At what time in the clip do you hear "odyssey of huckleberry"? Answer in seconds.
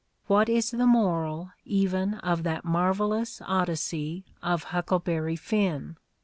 3.45-5.35